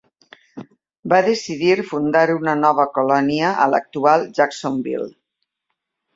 [1.11, 5.09] Va decidir fundar una nova colònia a l'actual Jacksonville.